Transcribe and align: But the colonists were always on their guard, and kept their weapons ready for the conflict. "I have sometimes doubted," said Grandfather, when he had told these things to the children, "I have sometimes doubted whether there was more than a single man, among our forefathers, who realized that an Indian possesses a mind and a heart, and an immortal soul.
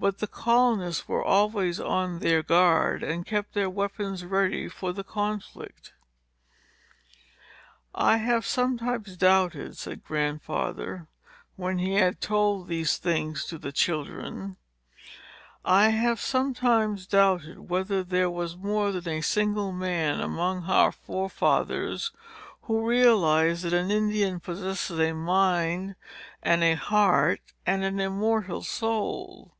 But 0.00 0.18
the 0.18 0.28
colonists 0.28 1.08
were 1.08 1.24
always 1.24 1.80
on 1.80 2.20
their 2.20 2.40
guard, 2.40 3.02
and 3.02 3.26
kept 3.26 3.52
their 3.54 3.68
weapons 3.68 4.24
ready 4.24 4.68
for 4.68 4.92
the 4.92 5.02
conflict. 5.02 5.92
"I 7.92 8.18
have 8.18 8.46
sometimes 8.46 9.16
doubted," 9.16 9.76
said 9.76 10.04
Grandfather, 10.04 11.08
when 11.56 11.78
he 11.78 11.94
had 11.94 12.20
told 12.20 12.68
these 12.68 12.96
things 12.96 13.44
to 13.46 13.58
the 13.58 13.72
children, 13.72 14.56
"I 15.64 15.88
have 15.88 16.20
sometimes 16.20 17.04
doubted 17.04 17.68
whether 17.68 18.04
there 18.04 18.30
was 18.30 18.56
more 18.56 18.92
than 18.92 19.08
a 19.08 19.20
single 19.20 19.72
man, 19.72 20.20
among 20.20 20.66
our 20.70 20.92
forefathers, 20.92 22.12
who 22.62 22.86
realized 22.88 23.64
that 23.64 23.72
an 23.72 23.90
Indian 23.90 24.38
possesses 24.38 25.00
a 25.00 25.12
mind 25.12 25.96
and 26.40 26.62
a 26.62 26.74
heart, 26.76 27.40
and 27.66 27.82
an 27.82 27.98
immortal 27.98 28.62
soul. 28.62 29.56